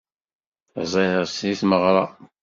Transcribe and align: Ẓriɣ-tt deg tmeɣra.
Ẓriɣ-tt 0.91 1.39
deg 1.47 1.57
tmeɣra. 1.59 2.05